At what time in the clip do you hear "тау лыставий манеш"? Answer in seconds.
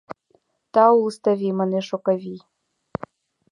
0.73-1.87